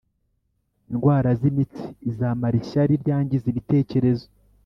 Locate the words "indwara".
0.91-1.29